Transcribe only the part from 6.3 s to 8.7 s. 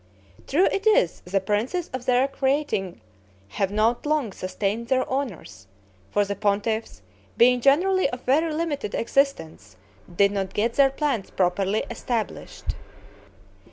pontiffs, being generally of very